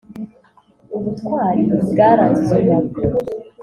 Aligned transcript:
ubutwari 0.97 1.61
bwaranze 1.91 2.39
izo 2.43 2.57
ngabo 2.87 3.17